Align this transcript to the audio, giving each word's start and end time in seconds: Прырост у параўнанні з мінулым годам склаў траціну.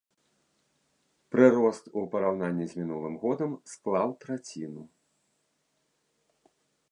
Прырост 1.35 1.85
у 2.01 2.03
параўнанні 2.13 2.65
з 2.71 2.81
мінулым 2.81 3.13
годам 3.25 3.51
склаў 3.73 4.09
траціну. 4.25 4.89